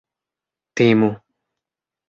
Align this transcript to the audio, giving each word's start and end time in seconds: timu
timu 0.75 1.09